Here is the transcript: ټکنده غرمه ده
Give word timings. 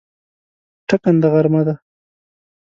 ټکنده 0.87 1.27
غرمه 1.33 1.61
ده 1.67 1.75